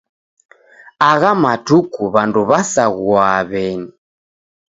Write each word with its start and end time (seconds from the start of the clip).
Agha 1.09 1.31
matuku 1.43 2.01
w'andu 2.13 2.41
w'asaghua 2.49 3.29
w'eni. 3.49 3.89